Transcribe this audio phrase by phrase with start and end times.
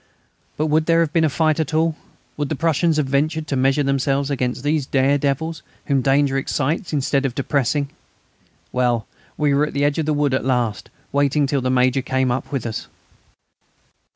[0.57, 1.95] But would there have been a fight at all?
[2.35, 6.91] Would the Prussians have ventured to measure themselves against these dare devils, whom danger excites
[6.91, 7.91] instead of depressing?
[8.71, 9.05] Well,
[9.37, 12.31] we were at the edge of the wood at last, waiting till the Major came
[12.31, 12.87] up with us.